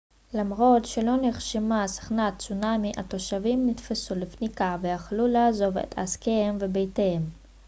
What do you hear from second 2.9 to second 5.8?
התושבים נתפסו לפניקה והחלו לעזוב